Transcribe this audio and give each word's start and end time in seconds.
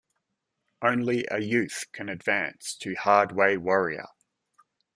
Only 0.81 1.27
a 1.29 1.39
youth 1.41 1.85
can 1.91 2.09
advance 2.09 2.73
to 2.77 2.95
hard-way 2.95 3.55
warrior. 3.57 4.07